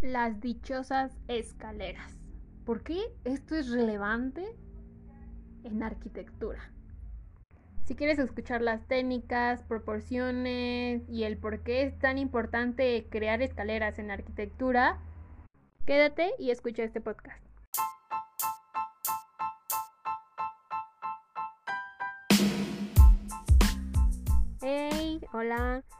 Las 0.00 0.40
dichosas 0.40 1.10
escaleras. 1.26 2.20
¿Por 2.64 2.84
qué 2.84 3.00
esto 3.24 3.56
es 3.56 3.68
relevante 3.68 4.46
en 5.64 5.82
arquitectura? 5.82 6.70
Si 7.84 7.96
quieres 7.96 8.20
escuchar 8.20 8.62
las 8.62 8.86
técnicas, 8.86 9.64
proporciones 9.64 11.02
y 11.08 11.24
el 11.24 11.36
por 11.36 11.64
qué 11.64 11.82
es 11.82 11.98
tan 11.98 12.16
importante 12.16 13.08
crear 13.10 13.42
escaleras 13.42 13.98
en 13.98 14.12
arquitectura, 14.12 15.00
quédate 15.84 16.30
y 16.38 16.52
escucha 16.52 16.84
este 16.84 17.00
podcast. 17.00 17.44
Hey, 24.60 25.20
hola, 25.32 25.82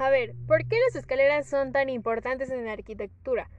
A 0.00 0.08
ver, 0.08 0.34
¿por 0.46 0.66
qué 0.66 0.78
las 0.80 0.96
escaleras 0.96 1.46
son 1.46 1.72
tan 1.72 1.90
importantes 1.90 2.48
en 2.48 2.64
la 2.64 2.72
arquitectura? 2.72 3.50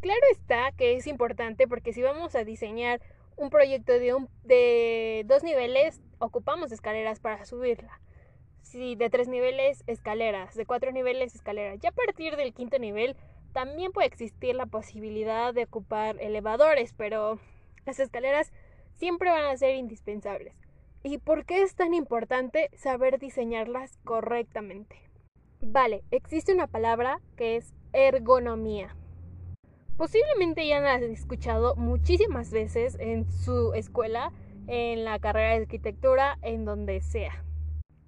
Claro 0.00 0.22
está 0.32 0.72
que 0.72 0.96
es 0.96 1.06
importante 1.06 1.68
porque 1.68 1.92
si 1.92 2.00
vamos 2.00 2.34
a 2.34 2.44
diseñar 2.44 3.02
un 3.36 3.50
proyecto 3.50 3.92
de, 3.92 4.16
de 4.44 5.24
dos 5.26 5.42
niveles, 5.42 6.00
ocupamos 6.18 6.72
escaleras 6.72 7.20
para 7.20 7.44
subirla. 7.44 8.00
Si 8.62 8.96
de 8.96 9.10
tres 9.10 9.28
niveles, 9.28 9.84
escaleras. 9.86 10.54
De 10.54 10.64
cuatro 10.64 10.92
niveles, 10.92 11.34
escaleras. 11.34 11.78
Ya 11.78 11.90
a 11.90 11.92
partir 11.92 12.36
del 12.36 12.54
quinto 12.54 12.78
nivel, 12.78 13.14
también 13.52 13.92
puede 13.92 14.06
existir 14.06 14.54
la 14.54 14.64
posibilidad 14.64 15.52
de 15.52 15.64
ocupar 15.64 16.16
elevadores, 16.22 16.94
pero 16.94 17.38
las 17.84 18.00
escaleras 18.00 18.50
siempre 18.94 19.28
van 19.28 19.44
a 19.44 19.58
ser 19.58 19.74
indispensables. 19.74 20.54
¿Y 21.02 21.18
por 21.18 21.44
qué 21.44 21.60
es 21.64 21.74
tan 21.74 21.92
importante 21.92 22.70
saber 22.78 23.18
diseñarlas 23.18 23.98
correctamente? 24.04 25.07
Vale, 25.60 26.04
existe 26.12 26.54
una 26.54 26.68
palabra 26.68 27.20
que 27.36 27.56
es 27.56 27.74
ergonomía. 27.92 28.94
Posiblemente 29.96 30.64
ya 30.66 30.78
la 30.78 30.94
han 30.94 31.02
escuchado 31.02 31.74
muchísimas 31.74 32.52
veces 32.52 32.96
en 33.00 33.30
su 33.32 33.72
escuela, 33.74 34.32
en 34.68 35.04
la 35.04 35.18
carrera 35.18 35.56
de 35.56 35.62
arquitectura, 35.62 36.38
en 36.42 36.64
donde 36.64 37.00
sea. 37.00 37.44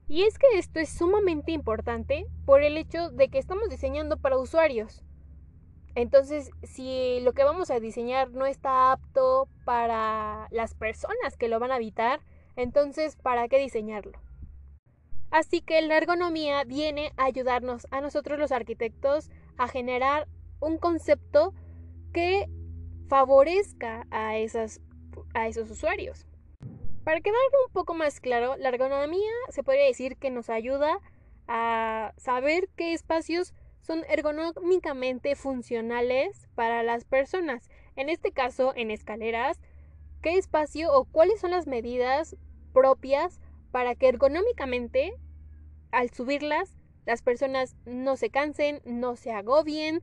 Y 0.07 0.23
es 0.23 0.39
que 0.39 0.47
esto 0.55 0.79
es 0.79 0.91
sumamente 0.91 1.51
importante 1.51 2.27
por 2.47 2.63
el 2.63 2.77
hecho 2.77 3.11
de 3.11 3.29
que 3.29 3.39
estamos 3.39 3.69
diseñando 3.69 4.17
para 4.17 4.39
usuarios. 4.39 5.03
Entonces, 5.97 6.53
si 6.63 7.19
lo 7.23 7.33
que 7.33 7.43
vamos 7.43 7.73
a 7.73 7.81
diseñar 7.81 8.31
no 8.31 8.47
está 8.47 8.93
apto 8.93 9.49
para 9.65 10.47
las 10.53 10.75
personas 10.75 11.37
que 11.37 11.49
lo 11.49 11.59
van 11.59 11.73
a 11.73 11.77
habitar, 11.77 12.21
entonces, 12.55 13.17
¿para 13.17 13.49
qué 13.49 13.59
diseñarlo? 13.59 14.30
Así 15.31 15.61
que 15.61 15.81
la 15.83 15.97
ergonomía 15.97 16.65
viene 16.65 17.13
a 17.17 17.25
ayudarnos 17.25 17.87
a 17.91 18.01
nosotros 18.01 18.39
los 18.39 18.53
arquitectos 18.53 19.31
a 19.57 19.69
generar 19.69 20.27
un 20.61 20.79
concepto 20.79 21.55
que 22.13 22.49
favorezca 23.09 24.07
a, 24.11 24.37
esos 24.39 24.81
usuarios. 25.71 26.27
Para 27.05 27.21
quedar 27.21 27.41
un 27.67 27.73
poco 27.73 27.95
más 27.95 28.21
claro, 28.21 28.57
la 28.57 28.69
ergonomía 28.69 29.33
se 29.49 29.63
podría 29.63 29.85
decir 29.85 30.17
que 30.17 30.31
nos 30.31 30.51
ayuda 30.51 30.99
a 31.47 32.13
saber 32.17 32.69
qué 32.77 32.93
espacios 32.93 33.55
son 33.81 34.05
ergonómicamente 34.09 35.35
funcionales 35.35 36.49
para 36.55 36.83
las 36.83 37.05
personas. 37.05 37.71
En 37.97 38.09
este 38.09 38.33
caso, 38.33 38.73
en 38.77 38.91
escaleras, 38.91 39.61
qué 40.23 40.37
espacio 40.37 40.93
o 40.93 41.05
cuáles 41.05 41.41
son 41.41 41.53
las 41.53 41.67
medidas 41.67 42.37
propias 42.73 43.41
para 43.71 43.95
que 43.95 44.09
ergonómicamente 44.09 45.15
al 45.91 46.11
subirlas 46.11 46.77
las 47.07 47.23
personas 47.23 47.77
no 47.87 48.17
se 48.17 48.31
cansen, 48.31 48.81
no 48.85 49.17
se 49.17 49.33
agobien, 49.33 50.03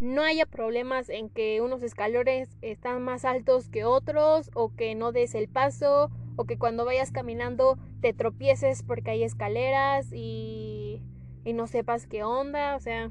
no 0.00 0.22
haya 0.22 0.46
problemas 0.46 1.08
en 1.08 1.28
que 1.28 1.60
unos 1.60 1.82
escalones 1.82 2.48
están 2.62 3.02
más 3.02 3.24
altos 3.24 3.68
que 3.68 3.84
otros 3.84 4.50
o 4.54 4.74
que 4.74 4.94
no 4.94 5.12
des 5.12 5.34
el 5.34 5.48
paso 5.48 6.10
o 6.36 6.44
que 6.44 6.58
cuando 6.58 6.84
vayas 6.84 7.12
caminando 7.12 7.78
te 8.00 8.12
tropieces 8.12 8.82
porque 8.82 9.12
hay 9.12 9.22
escaleras 9.22 10.12
y, 10.12 11.00
y 11.44 11.52
no 11.52 11.66
sepas 11.66 12.06
qué 12.06 12.24
onda, 12.24 12.76
o 12.76 12.80
sea, 12.80 13.10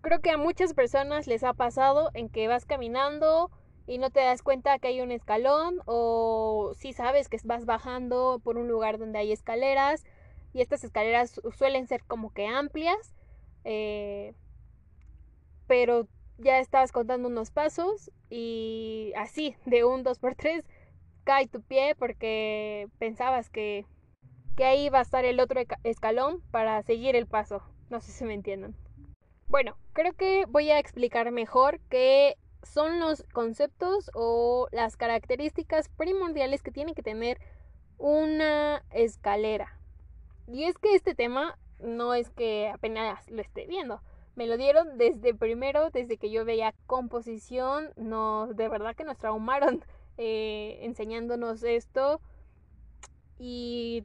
creo 0.00 0.20
que 0.20 0.30
a 0.30 0.38
muchas 0.38 0.74
personas 0.74 1.26
les 1.26 1.44
ha 1.44 1.52
pasado 1.52 2.10
en 2.14 2.28
que 2.28 2.48
vas 2.48 2.64
caminando 2.64 3.50
y 3.86 3.98
no 3.98 4.10
te 4.10 4.20
das 4.20 4.42
cuenta 4.42 4.78
que 4.78 4.88
hay 4.88 5.00
un 5.00 5.10
escalón 5.10 5.80
o 5.86 6.72
si 6.76 6.92
sabes 6.92 7.28
que 7.28 7.38
vas 7.44 7.66
bajando 7.66 8.40
por 8.42 8.56
un 8.56 8.68
lugar 8.68 8.98
donde 8.98 9.18
hay 9.18 9.32
escaleras 9.32 10.04
y 10.52 10.60
estas 10.60 10.84
escaleras 10.84 11.40
suelen 11.56 11.86
ser 11.86 12.02
como 12.04 12.32
que 12.32 12.46
amplias 12.46 13.14
eh, 13.64 14.34
pero 15.66 16.06
ya 16.38 16.58
estabas 16.58 16.92
contando 16.92 17.28
unos 17.28 17.50
pasos 17.50 18.10
y 18.30 19.12
así 19.16 19.56
de 19.66 19.84
un 19.84 20.04
2x3 20.04 20.64
cae 21.24 21.46
tu 21.46 21.62
pie 21.62 21.94
porque 21.94 22.88
pensabas 22.98 23.50
que, 23.50 23.86
que 24.56 24.64
ahí 24.64 24.88
va 24.88 24.98
a 24.98 25.02
estar 25.02 25.24
el 25.24 25.40
otro 25.40 25.60
escalón 25.84 26.42
para 26.50 26.82
seguir 26.82 27.16
el 27.16 27.26
paso. 27.26 27.62
No 27.88 28.00
sé 28.00 28.12
si 28.12 28.24
me 28.24 28.34
entienden 28.34 28.74
bueno 29.48 29.76
creo 29.92 30.12
que 30.14 30.46
voy 30.48 30.70
a 30.70 30.78
explicar 30.78 31.30
mejor 31.30 31.78
qué 31.88 32.36
son 32.64 33.00
los 33.00 33.24
conceptos 33.32 34.10
o 34.14 34.68
las 34.72 34.96
características 34.96 35.88
primordiales 35.88 36.62
que 36.62 36.70
tiene 36.70 36.94
que 36.94 37.02
tener 37.02 37.38
una 37.98 38.82
escalera. 38.90 39.78
Y 40.46 40.64
es 40.64 40.76
que 40.78 40.94
este 40.94 41.14
tema 41.14 41.58
no 41.80 42.14
es 42.14 42.30
que 42.30 42.68
apenas 42.68 43.28
lo 43.30 43.40
esté 43.40 43.66
viendo. 43.66 44.00
Me 44.36 44.46
lo 44.46 44.56
dieron 44.56 44.98
desde 44.98 45.34
primero, 45.34 45.90
desde 45.90 46.16
que 46.16 46.30
yo 46.30 46.44
veía 46.44 46.74
composición. 46.86 47.92
Nos, 47.96 48.56
de 48.56 48.68
verdad 48.68 48.96
que 48.96 49.04
nos 49.04 49.18
traumaron 49.18 49.84
eh, 50.18 50.78
enseñándonos 50.82 51.62
esto. 51.62 52.20
Y 53.38 54.04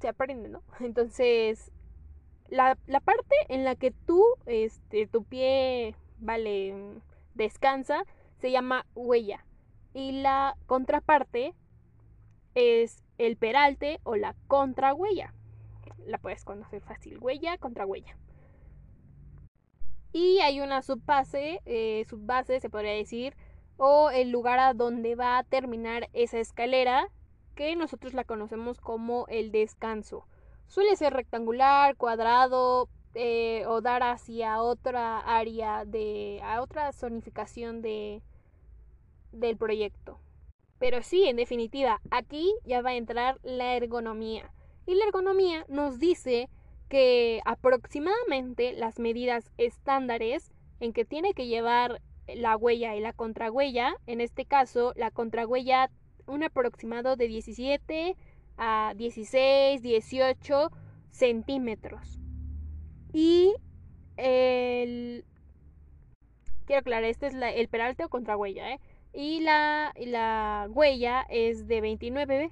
se 0.00 0.08
aprende, 0.08 0.48
¿no? 0.48 0.62
Entonces, 0.80 1.72
la, 2.48 2.78
la 2.86 3.00
parte 3.00 3.34
en 3.48 3.64
la 3.64 3.74
que 3.74 3.90
tú, 3.90 4.24
este, 4.46 5.06
tu 5.06 5.24
pie, 5.24 5.96
vale, 6.18 6.74
descansa, 7.38 8.04
se 8.40 8.50
llama 8.50 8.84
huella. 8.94 9.46
Y 9.94 10.20
la 10.20 10.56
contraparte 10.66 11.54
es 12.54 13.02
el 13.16 13.36
peralte 13.36 14.00
o 14.02 14.16
la 14.16 14.34
contrahuella. 14.46 15.32
La 16.06 16.18
puedes 16.18 16.44
conocer 16.44 16.82
fácil, 16.82 17.18
huella 17.18 17.56
contra 17.56 17.86
huella. 17.86 18.16
Y 20.12 20.40
hay 20.40 20.60
una 20.60 20.82
subbase, 20.82 21.60
eh, 21.64 22.04
subbase 22.08 22.60
se 22.60 22.70
podría 22.70 22.92
decir, 22.92 23.34
o 23.76 24.10
el 24.10 24.30
lugar 24.30 24.58
a 24.58 24.74
donde 24.74 25.14
va 25.14 25.38
a 25.38 25.44
terminar 25.44 26.08
esa 26.12 26.38
escalera, 26.38 27.08
que 27.54 27.74
nosotros 27.76 28.14
la 28.14 28.24
conocemos 28.24 28.80
como 28.80 29.26
el 29.28 29.50
descanso. 29.50 30.26
Suele 30.66 30.96
ser 30.96 31.12
rectangular, 31.12 31.96
cuadrado, 31.96 32.88
eh, 33.14 33.64
o 33.66 33.80
dar 33.80 34.02
hacia 34.02 34.62
otra 34.62 35.20
área 35.20 35.84
de 35.84 36.40
a 36.42 36.60
otra 36.62 36.92
zonificación 36.92 37.82
de 37.82 38.22
del 39.32 39.56
proyecto. 39.56 40.18
Pero 40.78 41.02
sí, 41.02 41.24
en 41.24 41.36
definitiva, 41.36 42.00
aquí 42.10 42.54
ya 42.64 42.82
va 42.82 42.90
a 42.90 42.96
entrar 42.96 43.38
la 43.42 43.74
ergonomía. 43.74 44.52
Y 44.86 44.94
la 44.94 45.04
ergonomía 45.04 45.64
nos 45.68 45.98
dice 45.98 46.48
que 46.88 47.40
aproximadamente 47.44 48.72
las 48.72 48.98
medidas 48.98 49.50
estándares 49.58 50.52
en 50.80 50.92
que 50.92 51.04
tiene 51.04 51.34
que 51.34 51.46
llevar 51.46 52.00
la 52.26 52.56
huella 52.56 52.94
y 52.94 53.00
la 53.00 53.12
contrahuella, 53.12 53.96
en 54.06 54.20
este 54.20 54.44
caso 54.44 54.92
la 54.96 55.10
contrahuella 55.10 55.90
un 56.26 56.42
aproximado 56.42 57.16
de 57.16 57.26
17 57.26 58.16
a 58.56 58.92
16, 58.96 59.82
18 59.82 60.70
centímetros. 61.10 62.20
Y 63.12 63.54
el... 64.16 65.24
Quiero 66.66 66.80
aclarar, 66.80 67.04
este 67.04 67.28
es 67.28 67.34
el 67.34 67.68
peralte 67.68 68.04
o 68.04 68.08
contrahuella, 68.08 68.72
¿eh? 68.72 68.80
Y 69.14 69.40
la, 69.40 69.94
la 69.96 70.66
huella 70.70 71.24
es 71.30 71.66
de 71.66 71.80
29, 71.80 72.50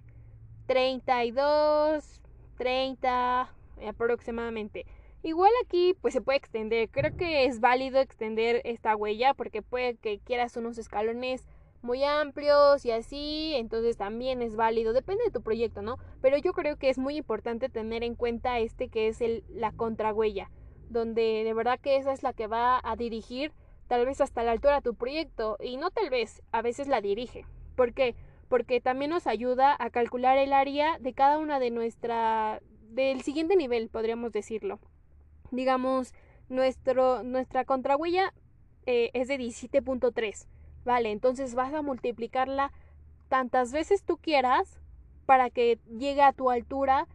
32, 0.67 2.23
30 2.57 3.55
aproximadamente. 3.87 4.87
Igual 5.23 5.51
aquí 5.65 5.95
pues 6.01 6.15
se 6.15 6.21
puede 6.21 6.39
extender, 6.39 6.89
creo 6.89 7.17
que 7.17 7.47
es 7.47 7.61
válido 7.61 8.01
extender 8.01 8.63
esta 8.65 8.95
huella 8.95 9.35
porque 9.35 9.61
puede 9.61 9.97
que 9.97 10.21
quieras 10.21 10.57
unos 10.57 10.79
escalones 10.79 11.47
muy 11.83 12.05
amplios 12.05 12.85
y 12.85 12.91
así, 12.91 13.55
entonces 13.55 13.97
también 13.97 14.43
es 14.43 14.57
válido, 14.57 14.93
depende 14.93 15.25
de 15.25 15.31
tu 15.31 15.43
proyecto, 15.43 15.83
¿no? 15.83 15.99
Pero 16.21 16.37
yo 16.37 16.53
creo 16.53 16.77
que 16.77 16.91
es 16.91 16.99
muy 16.99 17.17
importante 17.17 17.69
tener 17.69 18.03
en 18.03 18.15
cuenta 18.15 18.59
este 18.59 18.89
que 18.89 19.09
es 19.09 19.21
el, 19.21 19.45
la 19.49 19.73
contrahuella, 19.73 20.51
donde 20.89 21.43
de 21.45 21.55
verdad 21.55 21.79
que 21.81 21.97
esa 21.97 22.13
es 22.13 22.23
la 22.23 22.33
que 22.33 22.47
va 22.47 22.81
a 22.83 22.97
dirigir 22.97 23.53
tal 23.89 24.05
vez 24.05 24.21
hasta 24.21 24.43
la 24.43 24.53
altura 24.53 24.81
tu 24.81 24.95
proyecto 24.95 25.57
y 25.61 25.77
no 25.77 25.91
tal 25.91 26.11
vez, 26.11 26.43
a 26.53 26.63
veces 26.63 26.89
la 26.89 27.01
dirige. 27.01 27.45
¿Por 27.77 27.93
qué? 27.93 28.15
Porque 28.49 28.81
también 28.81 29.11
nos 29.11 29.27
ayuda 29.27 29.77
a 29.79 29.91
calcular 29.91 30.39
el 30.39 30.53
área 30.53 30.99
de 30.99 31.13
cada 31.13 31.39
una 31.39 31.59
de 31.59 31.71
nuestra 31.71 32.61
del 32.89 33.23
siguiente 33.23 33.57
nivel, 33.57 33.89
podríamos 33.89 34.33
decirlo. 34.33 34.81
Digamos, 35.51 36.15
nuestro, 36.49 37.23
nuestra 37.23 37.65
contrahuella 37.65 38.33
eh, 38.87 39.11
es 39.15 39.29
de 39.29 39.39
17.3 39.39 40.47
Vale, 40.87 41.11
entonces 41.11 41.57
vas 41.57 41.75
a 41.75 41.83
multiplicarla 41.83 42.71
tantas 43.29 43.73
veces 43.73 44.05
tú 44.05 44.19
quieras 44.19 44.81
para 45.27 45.51
que 45.51 45.81
llegue 45.99 46.23
a 46.23 46.33
tu 46.33 46.49
altura, 46.49 47.09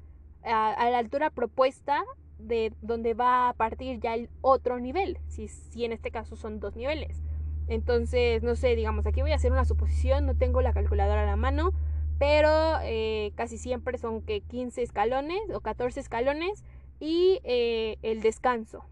a, 0.43 0.89
la 0.89 0.97
altura 0.97 1.29
propuesta 1.29 2.03
de 2.37 2.73
donde 2.81 3.13
va 3.13 3.47
a 3.47 3.53
partir 3.53 4.01
ya 4.01 4.13
el 4.15 4.29
otro 4.41 4.77
nivel, 4.81 5.19
si, 5.27 5.47
si 5.47 5.85
en 5.85 5.93
este 5.93 6.11
caso 6.11 6.35
son 6.35 6.59
dos 6.59 6.75
niveles. 6.75 7.21
Entonces, 7.69 8.43
no 8.43 8.57
sé, 8.57 8.75
digamos, 8.75 9.07
aquí 9.07 9.21
voy 9.21 9.31
a 9.31 9.35
hacer 9.35 9.53
una 9.53 9.63
suposición, 9.63 10.25
no 10.25 10.35
tengo 10.35 10.61
la 10.61 10.73
calculadora 10.73 11.23
a 11.23 11.25
la 11.25 11.37
mano, 11.37 11.71
pero 12.19 12.77
eh, 12.83 13.31
casi 13.35 13.57
siempre 13.57 13.97
son 13.97 14.21
que 14.21 14.41
15 14.41 14.81
escalones 14.81 15.39
o 15.55 15.61
14 15.61 15.97
escalones 16.01 16.65
y 16.99 17.39
eh, 17.45 17.99
el 18.01 18.21
descanso 18.21 18.83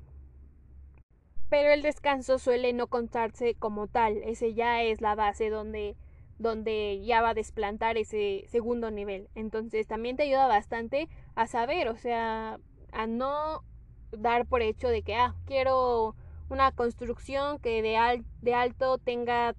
pero 1.50 1.72
el 1.72 1.82
descanso 1.82 2.38
suele 2.40 2.74
no 2.74 2.88
contarse 2.88 3.56
como 3.56 3.88
tal, 3.88 4.18
ese 4.24 4.54
ya 4.54 4.84
es 4.84 5.02
la 5.02 5.16
base 5.16 5.50
donde, 5.50 5.96
donde 6.38 7.02
ya 7.04 7.22
va 7.22 7.30
a 7.30 7.34
desplantar 7.34 7.98
ese 7.98 8.46
segundo 8.48 8.92
nivel. 8.92 9.30
Entonces 9.36 9.88
también 9.88 10.16
te 10.16 10.24
ayuda 10.24 10.48
bastante 10.48 11.10
a 11.36 11.48
saber, 11.48 11.90
o 11.90 11.98
sea, 11.98 12.60
a 12.92 13.08
no 13.08 13.64
dar 14.12 14.46
por 14.46 14.62
hecho 14.62 14.90
de 14.90 15.02
que, 15.02 15.16
ah, 15.16 15.36
quiero 15.46 16.16
una 16.50 16.72
construcción 16.72 17.60
que 17.60 17.82
de, 17.82 18.24
de 18.42 18.54
alto 18.54 18.98
tenga 18.98 19.56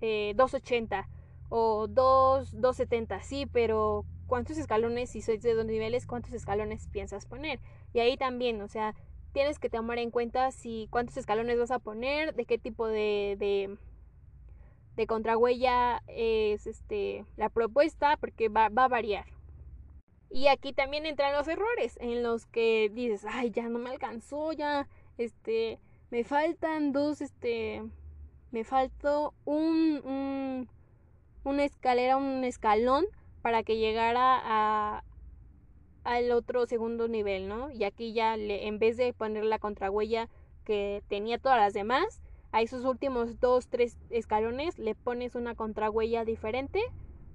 eh, 0.00 0.32
280 0.36 1.08
o 1.50 1.86
2, 1.88 2.52
270, 2.52 3.22
sí, 3.22 3.46
pero 3.46 4.04
¿cuántos 4.26 4.58
escalones, 4.58 5.10
si 5.10 5.22
sois 5.22 5.42
de 5.42 5.54
dos 5.54 5.64
niveles, 5.64 6.06
cuántos 6.06 6.32
escalones 6.32 6.88
piensas 6.88 7.26
poner? 7.26 7.60
Y 7.94 8.00
ahí 8.00 8.16
también, 8.16 8.60
o 8.60 8.68
sea, 8.68 8.94
tienes 9.38 9.60
que 9.60 9.70
tomar 9.70 10.00
en 10.00 10.10
cuenta 10.10 10.50
si 10.50 10.88
cuántos 10.90 11.16
escalones 11.16 11.56
vas 11.60 11.70
a 11.70 11.78
poner, 11.78 12.34
de 12.34 12.44
qué 12.44 12.58
tipo 12.58 12.88
de, 12.88 13.36
de, 13.38 13.78
de 14.96 15.06
contrahuella 15.06 16.02
es 16.08 16.66
este, 16.66 17.24
la 17.36 17.48
propuesta, 17.48 18.16
porque 18.16 18.48
va, 18.48 18.68
va 18.68 18.86
a 18.86 18.88
variar. 18.88 19.26
Y 20.28 20.48
aquí 20.48 20.72
también 20.72 21.06
entran 21.06 21.32
los 21.34 21.46
errores 21.46 21.96
en 22.00 22.24
los 22.24 22.46
que 22.46 22.90
dices, 22.92 23.24
ay, 23.30 23.52
ya 23.52 23.68
no 23.68 23.78
me 23.78 23.90
alcanzó, 23.90 24.52
ya, 24.54 24.88
este, 25.18 25.78
me 26.10 26.24
faltan 26.24 26.90
dos, 26.90 27.20
este, 27.20 27.84
me 28.50 28.64
faltó 28.64 29.34
un, 29.44 30.00
un, 30.04 30.68
una 31.44 31.64
escalera, 31.64 32.16
un 32.16 32.42
escalón 32.42 33.04
para 33.40 33.62
que 33.62 33.76
llegara 33.76 34.40
a, 34.42 35.04
al 36.08 36.32
otro 36.32 36.64
segundo 36.64 37.06
nivel, 37.06 37.48
¿no? 37.48 37.70
Y 37.70 37.84
aquí 37.84 38.14
ya 38.14 38.34
en 38.34 38.78
vez 38.78 38.96
de 38.96 39.12
poner 39.12 39.44
la 39.44 39.58
contrahuella 39.58 40.30
que 40.64 41.02
tenía 41.06 41.38
todas 41.38 41.58
las 41.58 41.74
demás, 41.74 42.22
a 42.50 42.62
esos 42.62 42.86
últimos 42.86 43.40
dos, 43.40 43.68
tres 43.68 43.98
escalones 44.08 44.78
le 44.78 44.94
pones 44.94 45.34
una 45.34 45.54
contrahuella 45.54 46.24
diferente 46.24 46.80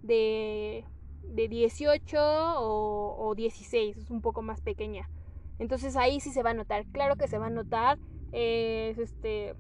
de, 0.02 0.86
de 1.22 1.48
18 1.48 2.18
o, 2.18 3.16
o 3.16 3.36
16, 3.36 3.96
es 3.96 4.10
un 4.10 4.22
poco 4.22 4.42
más 4.42 4.60
pequeña. 4.62 5.08
Entonces 5.60 5.96
ahí 5.96 6.20
sí 6.20 6.32
se 6.32 6.42
va 6.42 6.50
a 6.50 6.56
notar, 6.56 6.88
claro 6.88 7.16
que 7.16 7.28
se 7.28 7.38
va 7.38 7.48
a 7.48 7.52
notar, 7.52 8.00
es 8.32 8.98
este... 8.98 9.54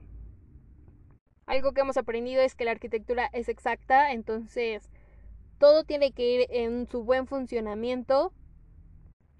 Algo 1.46 1.74
que 1.74 1.82
hemos 1.82 1.98
aprendido 1.98 2.42
es 2.42 2.56
que 2.56 2.66
la 2.66 2.72
arquitectura 2.72 3.30
es 3.32 3.48
exacta, 3.48 4.12
entonces 4.12 4.90
todo 5.60 5.84
tiene 5.84 6.14
que 6.14 6.32
ir 6.32 6.48
en 6.50 6.88
su 6.88 7.04
buen 7.04 7.28
funcionamiento 7.28 8.34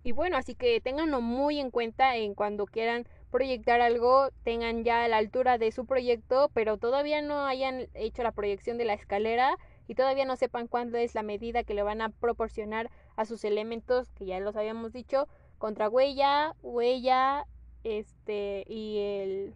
y 0.04 0.12
bueno, 0.12 0.38
así 0.38 0.56
que 0.56 0.82
ténganlo 0.82 1.22
muy 1.22 1.60
en 1.60 1.72
cuenta 1.72 2.18
en 2.18 2.34
cuando 2.36 2.66
quieran 2.66 3.08
proyectar 3.32 3.82
algo, 3.82 4.30
tengan 4.44 4.84
ya 4.84 5.08
la 5.08 5.18
altura 5.18 5.58
de 5.58 5.72
su 5.72 5.86
proyecto, 5.86 6.52
pero 6.54 6.78
todavía 6.78 7.22
no 7.22 7.46
hayan 7.46 7.88
hecho 7.94 8.22
la 8.22 8.32
proyección 8.32 8.78
de 8.78 8.86
la 8.86 8.94
escalera 8.94 9.58
y 9.88 9.96
todavía 9.96 10.26
no 10.26 10.36
sepan 10.36 10.68
cuándo 10.68 10.98
es 10.98 11.16
la 11.16 11.24
medida 11.24 11.64
que 11.64 11.74
le 11.74 11.84
van 11.84 12.02
a 12.02 12.10
proporcionar 12.10 12.92
a 13.16 13.26
sus 13.26 13.44
elementos, 13.44 14.12
que 14.12 14.26
ya 14.26 14.40
los 14.40 14.56
habíamos 14.56 14.92
dicho, 14.92 15.28
contra 15.58 15.90
huella, 15.90 16.54
huella, 16.62 17.46
este 17.84 18.66
y 18.68 19.00
el 19.00 19.56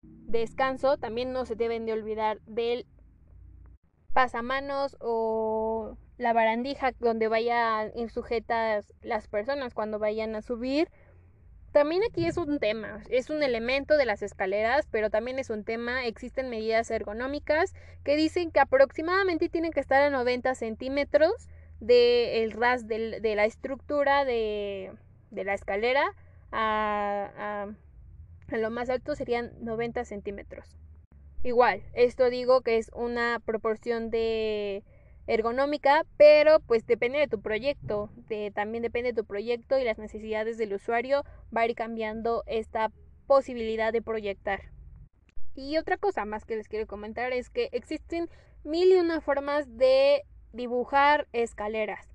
descanso, 0.00 0.96
también 0.96 1.32
no 1.32 1.46
se 1.46 1.56
deben 1.56 1.86
de 1.86 1.92
olvidar 1.92 2.40
del 2.46 2.86
pasamanos 4.12 4.96
o 5.00 5.96
la 6.18 6.32
barandija 6.32 6.92
donde 7.00 7.28
vayan 7.28 7.92
sujetas 8.08 8.92
las 9.02 9.28
personas 9.28 9.74
cuando 9.74 9.98
vayan 9.98 10.34
a 10.34 10.42
subir. 10.42 10.88
También 11.72 12.02
aquí 12.08 12.24
es 12.24 12.36
un 12.36 12.60
tema, 12.60 13.02
es 13.10 13.30
un 13.30 13.42
elemento 13.42 13.96
de 13.96 14.06
las 14.06 14.22
escaleras, 14.22 14.86
pero 14.92 15.10
también 15.10 15.40
es 15.40 15.50
un 15.50 15.64
tema, 15.64 16.06
existen 16.06 16.48
medidas 16.48 16.88
ergonómicas 16.92 17.74
que 18.04 18.14
dicen 18.14 18.52
que 18.52 18.60
aproximadamente 18.60 19.48
tienen 19.48 19.72
que 19.72 19.80
estar 19.80 20.00
a 20.00 20.10
90 20.10 20.54
centímetros 20.54 21.32
del 21.80 22.52
ras 22.52 22.86
de 22.86 23.32
la 23.34 23.44
estructura 23.44 24.24
de, 24.24 24.92
de 25.32 25.44
la 25.44 25.54
escalera 25.54 26.14
a, 26.52 27.66
a 28.48 28.56
lo 28.56 28.70
más 28.70 28.88
alto 28.88 29.16
serían 29.16 29.52
90 29.60 30.04
centímetros. 30.04 30.76
Igual, 31.42 31.82
esto 31.92 32.30
digo 32.30 32.62
que 32.62 32.78
es 32.78 32.90
una 32.94 33.40
proporción 33.44 34.10
de 34.10 34.84
ergonómica, 35.26 36.04
pero 36.16 36.60
pues 36.60 36.86
depende 36.86 37.18
de 37.18 37.28
tu 37.28 37.40
proyecto, 37.40 38.10
también 38.54 38.82
depende 38.82 39.12
de 39.12 39.22
tu 39.22 39.26
proyecto 39.26 39.78
y 39.78 39.84
las 39.84 39.98
necesidades 39.98 40.58
del 40.58 40.74
usuario 40.74 41.24
va 41.54 41.62
a 41.62 41.66
ir 41.66 41.74
cambiando 41.74 42.42
esta 42.46 42.90
posibilidad 43.26 43.92
de 43.92 44.02
proyectar. 44.02 44.70
Y 45.54 45.78
otra 45.78 45.96
cosa 45.96 46.24
más 46.24 46.44
que 46.44 46.56
les 46.56 46.68
quiero 46.68 46.86
comentar 46.86 47.32
es 47.32 47.48
que 47.48 47.68
existen 47.72 48.28
mil 48.64 48.90
y 48.92 48.96
una 48.96 49.20
formas 49.20 49.78
de 49.78 50.22
dibujar 50.52 51.28
escaleras. 51.32 52.10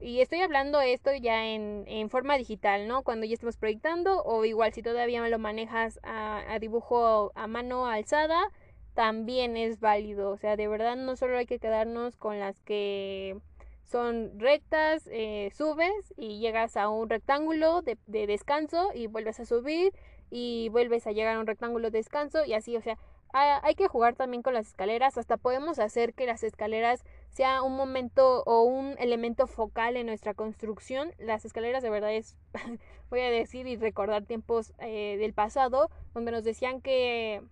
Y 0.00 0.20
estoy 0.20 0.40
hablando 0.40 0.80
esto 0.80 1.10
ya 1.14 1.46
en, 1.46 1.84
en, 1.86 2.10
forma 2.10 2.36
digital, 2.36 2.88
¿no? 2.88 3.02
Cuando 3.02 3.26
ya 3.26 3.34
estemos 3.34 3.56
proyectando 3.56 4.22
o 4.22 4.44
igual 4.44 4.72
si 4.72 4.82
todavía 4.82 5.26
lo 5.28 5.38
manejas 5.38 5.98
a 6.02 6.58
dibujo 6.60 7.32
a 7.34 7.46
mano 7.46 7.86
alzada, 7.86 8.50
también 8.94 9.56
es 9.56 9.80
válido. 9.80 10.30
O 10.30 10.36
sea, 10.36 10.56
de 10.56 10.68
verdad 10.68 10.96
no 10.96 11.16
solo 11.16 11.36
hay 11.36 11.46
que 11.46 11.58
quedarnos 11.58 12.16
con 12.16 12.38
las 12.38 12.60
que 12.60 13.36
son 13.84 14.38
rectas, 14.38 15.08
eh, 15.12 15.50
subes 15.54 16.14
y 16.16 16.38
llegas 16.38 16.76
a 16.76 16.88
un 16.88 17.08
rectángulo 17.10 17.82
de, 17.82 17.98
de, 18.06 18.26
descanso 18.26 18.90
y 18.94 19.06
vuelves 19.06 19.40
a 19.40 19.44
subir 19.44 19.92
y 20.30 20.68
vuelves 20.70 21.06
a 21.06 21.12
llegar 21.12 21.36
a 21.36 21.40
un 21.40 21.46
rectángulo 21.46 21.90
de 21.90 21.98
descanso 21.98 22.44
y 22.44 22.54
así, 22.54 22.76
o 22.76 22.80
sea, 22.80 22.98
hay 23.34 23.74
que 23.74 23.88
jugar 23.88 24.14
también 24.14 24.44
con 24.44 24.54
las 24.54 24.68
escaleras, 24.68 25.18
hasta 25.18 25.36
podemos 25.36 25.80
hacer 25.80 26.14
que 26.14 26.24
las 26.24 26.44
escaleras 26.44 27.04
sea 27.30 27.62
un 27.62 27.76
momento 27.76 28.44
o 28.44 28.62
un 28.62 28.94
elemento 28.98 29.48
focal 29.48 29.96
en 29.96 30.06
nuestra 30.06 30.34
construcción. 30.34 31.12
Las 31.18 31.44
escaleras 31.44 31.82
de 31.82 31.90
verdad 31.90 32.14
es, 32.14 32.36
voy 33.10 33.20
a 33.20 33.30
decir 33.30 33.66
y 33.66 33.76
recordar 33.76 34.24
tiempos 34.24 34.72
eh, 34.78 35.16
del 35.18 35.32
pasado, 35.32 35.90
donde 36.14 36.30
nos 36.30 36.44
decían 36.44 36.80
que 36.80 37.42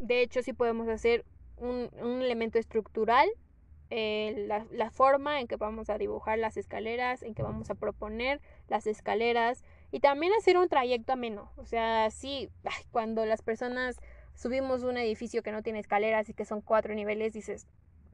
de 0.00 0.22
hecho, 0.22 0.42
sí 0.42 0.52
podemos 0.52 0.88
hacer 0.88 1.24
un, 1.56 1.90
elemento 2.22 2.58
estructural, 2.58 3.28
eh, 3.90 4.46
la, 4.70 4.90
forma 4.90 5.40
en 5.40 5.46
que 5.46 5.56
vamos 5.56 5.90
a 5.90 5.98
dibujar 5.98 6.38
las 6.38 6.56
escaleras, 6.56 7.22
en 7.22 7.34
que 7.34 7.42
vamos 7.42 7.70
a 7.70 7.74
proponer 7.74 8.40
las 8.68 8.86
escaleras 8.86 9.64
y 9.92 10.00
también 10.00 10.32
hacer 10.34 10.56
un 10.58 10.68
trayecto 10.68 11.12
ameno. 11.12 11.50
O 11.56 11.64
sea, 11.64 12.10
sí, 12.10 12.50
cuando 12.90 13.24
las 13.24 13.42
personas 13.42 14.00
subimos 14.34 14.82
un 14.82 14.96
edificio 14.98 15.42
que 15.42 15.52
no 15.52 15.62
tiene 15.62 15.78
escaleras 15.78 16.28
y 16.28 16.34
que 16.34 16.44
son 16.44 16.60
cuatro 16.60 16.94
niveles, 16.94 17.32
dices, 17.32 17.66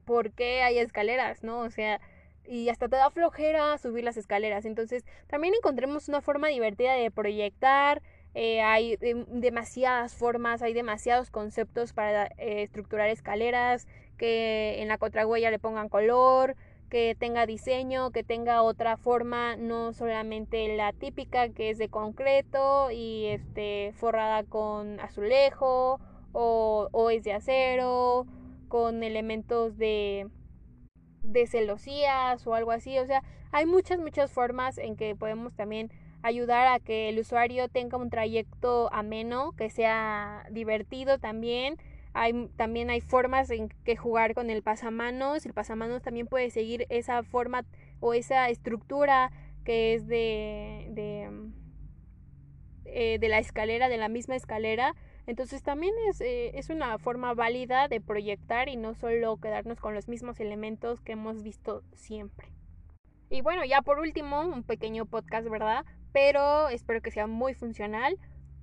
¿por 0.05 0.31
qué 0.31 0.61
hay 0.61 0.77
escaleras? 0.77 1.43
¿No? 1.43 1.59
O 1.61 1.69
sea, 1.69 1.99
y 2.45 2.69
hasta 2.69 2.87
te 2.87 2.95
da 2.95 3.09
flojera 3.09 3.77
subir 3.77 4.03
las 4.03 4.17
escaleras. 4.17 4.65
Entonces, 4.65 5.05
también 5.27 5.53
encontremos 5.53 6.07
una 6.09 6.21
forma 6.21 6.49
divertida 6.49 6.93
de 6.93 7.11
proyectar, 7.11 8.01
eh, 8.33 8.61
hay 8.61 8.97
demasiadas 9.27 10.15
formas, 10.15 10.61
hay 10.61 10.73
demasiados 10.73 11.29
conceptos 11.29 11.93
para 11.93 12.25
eh, 12.37 12.63
estructurar 12.63 13.09
escaleras, 13.09 13.87
que 14.17 14.81
en 14.81 14.87
la 14.87 14.97
contrahuella 14.97 15.51
le 15.51 15.59
pongan 15.59 15.89
color, 15.89 16.55
que 16.89 17.15
tenga 17.17 17.45
diseño, 17.45 18.11
que 18.11 18.23
tenga 18.23 18.61
otra 18.61 18.97
forma, 18.97 19.55
no 19.55 19.93
solamente 19.93 20.75
la 20.75 20.93
típica 20.93 21.49
que 21.49 21.71
es 21.71 21.77
de 21.77 21.89
concreto 21.89 22.91
y 22.91 23.25
este 23.27 23.93
forrada 23.95 24.43
con 24.43 24.99
azulejo 24.99 25.99
o, 26.33 26.89
o 26.91 27.09
es 27.09 27.23
de 27.23 27.33
acero, 27.33 28.27
con 28.67 29.03
elementos 29.03 29.77
de, 29.77 30.27
de 31.23 31.47
celosías 31.47 32.45
o 32.45 32.53
algo 32.53 32.71
así. 32.71 32.97
O 32.99 33.05
sea, 33.05 33.23
hay 33.51 33.65
muchas, 33.65 33.99
muchas 33.99 34.31
formas 34.31 34.77
en 34.77 34.95
que 34.95 35.15
podemos 35.15 35.55
también 35.55 35.91
ayudar 36.23 36.67
a 36.67 36.79
que 36.79 37.09
el 37.09 37.19
usuario 37.19 37.69
tenga 37.69 37.97
un 37.97 38.09
trayecto 38.09 38.91
ameno, 38.91 39.51
que 39.55 39.69
sea 39.69 40.47
divertido 40.49 41.19
también 41.19 41.77
hay, 42.13 42.47
también 42.55 42.89
hay 42.89 43.01
formas 43.01 43.49
en 43.49 43.69
que 43.69 43.95
jugar 43.95 44.35
con 44.35 44.49
el 44.49 44.61
pasamanos. 44.61 45.45
El 45.45 45.53
pasamanos 45.53 46.01
también 46.01 46.27
puede 46.27 46.49
seguir 46.51 46.85
esa 46.89 47.23
forma 47.23 47.65
o 47.99 48.13
esa 48.13 48.49
estructura 48.49 49.31
que 49.65 49.95
es 49.95 50.07
de, 50.07 50.87
de, 50.91 51.29
eh, 52.85 53.17
de 53.19 53.27
la 53.29 53.39
escalera, 53.39 53.89
de 53.89 53.97
la 53.97 54.09
misma 54.09 54.35
escalera. 54.35 54.93
Entonces 55.25 55.63
también 55.63 55.93
es, 56.09 56.21
eh, 56.21 56.51
es 56.57 56.69
una 56.69 56.97
forma 56.99 57.33
válida 57.33 57.87
de 57.87 57.99
proyectar 57.99 58.69
y 58.69 58.75
no 58.75 58.93
solo 58.93 59.37
quedarnos 59.37 59.79
con 59.79 59.95
los 59.95 60.07
mismos 60.07 60.39
elementos 60.39 61.01
que 61.01 61.13
hemos 61.13 61.41
visto 61.41 61.81
siempre. 61.93 62.47
Y 63.29 63.41
bueno, 63.41 63.65
ya 63.65 63.81
por 63.81 63.99
último, 63.99 64.41
un 64.41 64.63
pequeño 64.63 65.05
podcast, 65.05 65.49
¿verdad? 65.49 65.85
Pero 66.13 66.69
espero 66.69 67.01
que 67.01 67.11
sea 67.11 67.27
muy 67.27 67.53
funcional. 67.53 68.17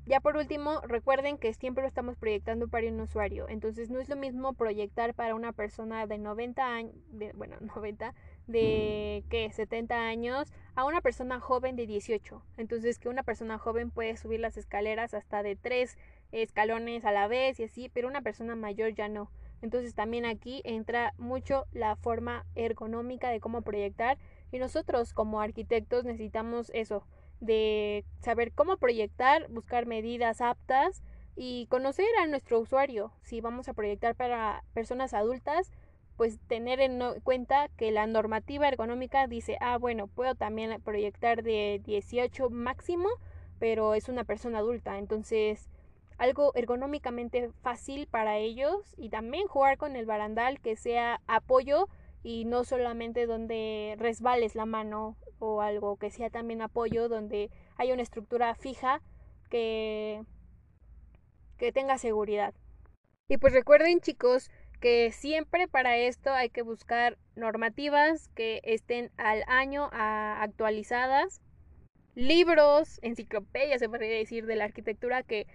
Ya 0.06 0.20
por 0.20 0.36
último, 0.36 0.80
recuerden 0.80 1.36
que 1.36 1.52
siempre 1.52 1.82
lo 1.82 1.88
estamos 1.88 2.16
proyectando 2.16 2.68
para 2.68 2.88
un 2.88 3.00
usuario. 3.00 3.48
Entonces 3.48 3.90
no 3.90 4.00
es 4.00 4.08
lo 4.08 4.16
mismo 4.16 4.54
proyectar 4.54 5.14
para 5.14 5.34
una 5.34 5.52
persona 5.52 6.06
de 6.06 6.18
90 6.18 6.66
años, 6.66 6.94
bueno, 7.34 7.56
90, 7.76 8.14
de 8.46 9.24
que 9.28 9.52
70 9.52 10.08
años 10.08 10.52
a 10.74 10.84
una 10.84 11.00
persona 11.00 11.38
joven 11.38 11.76
de 11.76 11.86
18. 11.86 12.42
Entonces 12.56 12.98
que 12.98 13.08
una 13.08 13.22
persona 13.22 13.58
joven 13.58 13.90
puede 13.90 14.16
subir 14.16 14.40
las 14.40 14.56
escaleras 14.56 15.14
hasta 15.14 15.42
de 15.42 15.54
tres 15.54 15.98
escalones 16.32 17.04
a 17.04 17.12
la 17.12 17.28
vez 17.28 17.60
y 17.60 17.64
así, 17.64 17.88
pero 17.88 18.08
una 18.08 18.22
persona 18.22 18.56
mayor 18.56 18.94
ya 18.94 19.08
no. 19.08 19.30
Entonces 19.62 19.94
también 19.94 20.24
aquí 20.24 20.62
entra 20.64 21.12
mucho 21.18 21.66
la 21.72 21.96
forma 21.96 22.46
ergonómica 22.54 23.30
de 23.30 23.40
cómo 23.40 23.62
proyectar 23.62 24.18
y 24.50 24.58
nosotros 24.58 25.12
como 25.12 25.40
arquitectos 25.40 26.04
necesitamos 26.04 26.70
eso, 26.74 27.06
de 27.40 28.04
saber 28.20 28.52
cómo 28.52 28.76
proyectar, 28.76 29.48
buscar 29.48 29.86
medidas 29.86 30.40
aptas 30.40 31.02
y 31.36 31.66
conocer 31.66 32.06
a 32.22 32.26
nuestro 32.26 32.60
usuario. 32.60 33.12
Si 33.22 33.40
vamos 33.40 33.68
a 33.68 33.74
proyectar 33.74 34.14
para 34.14 34.62
personas 34.74 35.14
adultas, 35.14 35.72
pues 36.16 36.38
tener 36.48 36.80
en 36.80 37.00
cuenta 37.22 37.68
que 37.78 37.90
la 37.90 38.06
normativa 38.06 38.68
ergonómica 38.68 39.26
dice, 39.26 39.56
ah, 39.60 39.78
bueno, 39.78 40.06
puedo 40.06 40.34
también 40.34 40.80
proyectar 40.82 41.42
de 41.42 41.80
18 41.84 42.50
máximo, 42.50 43.08
pero 43.58 43.94
es 43.94 44.10
una 44.10 44.24
persona 44.24 44.58
adulta. 44.58 44.98
Entonces, 44.98 45.70
algo 46.18 46.52
ergonómicamente 46.54 47.50
fácil 47.62 48.06
para 48.06 48.36
ellos 48.36 48.94
y 48.98 49.08
también 49.08 49.46
jugar 49.46 49.78
con 49.78 49.96
el 49.96 50.04
barandal 50.04 50.60
que 50.60 50.76
sea 50.76 51.22
apoyo 51.26 51.88
y 52.22 52.44
no 52.44 52.64
solamente 52.64 53.26
donde 53.26 53.96
resbales 53.98 54.54
la 54.54 54.66
mano 54.66 55.16
o 55.40 55.60
algo 55.60 55.96
que 55.96 56.10
sea 56.10 56.30
también 56.30 56.62
apoyo 56.62 57.08
donde 57.08 57.50
haya 57.76 57.92
una 57.94 58.02
estructura 58.02 58.54
fija 58.54 59.02
que, 59.50 60.22
que 61.58 61.72
tenga 61.72 61.98
seguridad. 61.98 62.54
Y 63.28 63.38
pues 63.38 63.52
recuerden 63.52 64.00
chicos 64.00 64.50
que 64.80 65.12
siempre 65.12 65.68
para 65.68 65.96
esto 65.96 66.32
hay 66.32 66.50
que 66.50 66.62
buscar 66.62 67.18
normativas 67.36 68.28
que 68.34 68.60
estén 68.64 69.10
al 69.16 69.44
año 69.46 69.88
actualizadas, 69.92 71.40
libros, 72.14 72.98
enciclopedias 73.02 73.80
se 73.80 73.88
podría 73.88 74.16
decir 74.16 74.46
de 74.46 74.56
la 74.56 74.64
arquitectura 74.64 75.22
que 75.22 75.46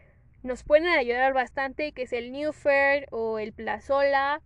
nos 0.44 0.63
pueden 0.63 0.88
ayudar 0.88 1.34
bastante, 1.34 1.92
que 1.92 2.04
es 2.04 2.13
el 2.13 2.32
New 2.32 2.54
Fair 2.54 3.08
o 3.12 3.39
el 3.39 3.51
Plazola, 3.51 4.42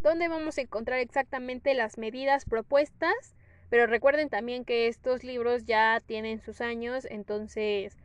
donde 0.00 0.28
vamos 0.28 0.58
a 0.58 0.60
encontrar 0.62 0.98
exactamente 0.98 1.74
las 1.74 1.98
medidas 1.98 2.44
propuestas 2.44 3.34
pero 3.70 3.86
recuerden 3.86 4.28
también 4.28 4.64
que 4.64 4.88
estos 4.88 5.24
libros 5.24 5.64
ya 5.64 6.02
tienen 6.04 6.40
sus 6.42 6.60
años, 6.60 7.06
entonces 7.08 7.96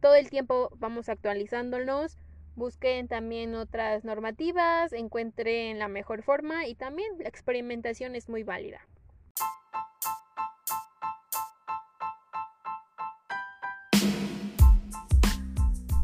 todo 0.00 0.14
el 0.14 0.30
tiempo 0.30 0.70
vamos 0.76 1.08
actualizándolos. 1.08 2.18
Busquen 2.54 3.08
también 3.08 3.54
otras 3.54 4.04
normativas, 4.04 4.92
encuentren 4.92 5.78
la 5.78 5.88
mejor 5.88 6.22
forma 6.22 6.66
y 6.66 6.74
también 6.74 7.08
la 7.18 7.28
experimentación 7.28 8.14
es 8.14 8.28
muy 8.28 8.42
válida. 8.42 8.80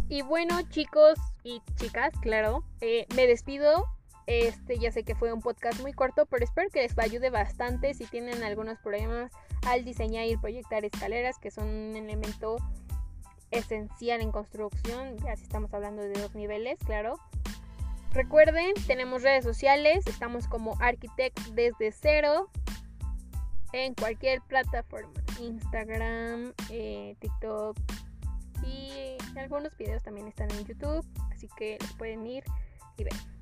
Y 0.09 0.23
bueno 0.23 0.63
chicos 0.71 1.19
y 1.43 1.61
chicas, 1.75 2.15
claro, 2.23 2.65
eh, 2.81 3.07
me 3.17 3.27
despido 3.27 3.94
este 4.27 4.79
ya 4.79 4.91
sé 4.91 5.05
que 5.05 5.15
fue 5.15 5.33
un 5.33 5.41
podcast 5.41 5.81
muy 5.81 5.93
corto, 5.93 6.27
pero 6.27 6.45
espero 6.45 6.71
que 6.71 6.83
les 6.83 6.99
ayude 6.99 7.31
bastante 7.31 7.95
si 7.95 8.07
tienen 8.07 8.43
algunos 8.43 8.79
problemas 8.79 9.31
al 9.67 9.85
diseñar 9.85 10.27
y 10.27 10.37
proyectar 10.37 10.85
escaleras, 10.85 11.39
que 11.39 11.51
son 11.51 11.69
un 11.69 11.97
elemento 11.97 12.57
esencial 13.51 14.21
en 14.21 14.33
construcción, 14.33 15.17
ya 15.19 15.37
si 15.37 15.45
estamos 15.45 15.73
hablando 15.75 16.03
de 16.03 16.13
dos 16.13 16.35
niveles, 16.35 16.79
claro. 16.85 17.19
Recuerden, 18.13 18.75
tenemos 18.87 19.23
redes 19.23 19.45
sociales, 19.45 20.07
estamos 20.07 20.47
como 20.47 20.77
Architect 20.81 21.39
desde 21.53 21.91
cero 21.93 22.49
en 23.73 23.95
cualquier 23.95 24.41
plataforma, 24.43 25.13
Instagram, 25.41 26.53
eh, 26.71 27.17
TikTok 27.19 27.77
y 28.65 29.17
algunos 29.37 29.77
videos 29.77 30.03
también 30.03 30.29
están 30.29 30.51
en 30.53 30.65
YouTube, 30.65 31.05
así 31.33 31.49
que 31.57 31.79
pueden 31.99 32.25
ir 32.27 32.45
y 32.97 33.05
ver. 33.05 33.34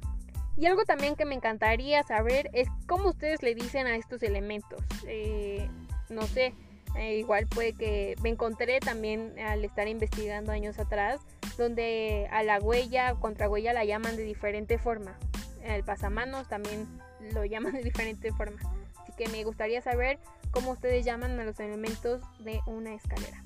Y 0.57 0.67
algo 0.67 0.85
también 0.85 1.17
que 1.17 1.25
me 1.25 1.35
encantaría 1.35 2.03
saber 2.03 2.51
es 2.53 2.69
cómo 2.87 3.11
ustedes 3.11 3.43
le 3.43 3.55
dicen 3.55 3.87
a 3.87 3.97
estos 3.97 4.23
elementos. 4.23 4.85
Eh, 5.07 5.69
no 6.11 6.23
sé, 6.27 6.55
eh, 6.97 7.17
igual 7.17 7.47
puede 7.47 7.73
que 7.73 8.17
me 8.23 8.29
encontré 8.29 8.81
también 8.81 9.39
al 9.39 9.65
estar 9.65 9.89
investigando 9.89 10.53
años 10.53 10.79
atrás, 10.79 11.21
donde 11.57 12.29
a 12.31 12.43
la 12.43 12.59
huella, 12.59 13.15
contra 13.15 13.49
huella 13.49 13.73
la 13.73 13.85
llaman 13.85 14.17
de 14.17 14.25
diferente 14.25 14.79
forma. 14.79 15.17
El 15.63 15.85
pasamanos 15.85 16.49
también 16.49 16.87
lo 17.33 17.45
llaman 17.47 17.73
de 17.73 17.83
diferente 17.83 18.33
forma. 18.33 18.61
Así 19.03 19.13
que 19.17 19.29
me 19.29 19.45
gustaría 19.45 19.81
saber 19.81 20.19
cómo 20.51 20.73
ustedes 20.73 21.05
llaman 21.05 21.39
a 21.41 21.45
los 21.45 21.59
elementos 21.61 22.23
de 22.41 22.61
una 22.67 22.95
escalera. 22.95 23.43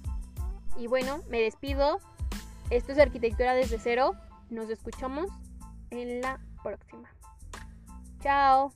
Y 0.76 0.88
bueno, 0.88 1.22
me 1.28 1.40
despido. 1.40 2.00
Esto 2.70 2.92
es 2.92 2.98
arquitectura 2.98 3.54
desde 3.54 3.78
cero. 3.78 4.14
Nos 4.50 4.68
escuchamos 4.70 5.30
en 5.90 6.20
la 6.20 6.40
próxima. 6.66 7.08
Chao. 8.20 8.72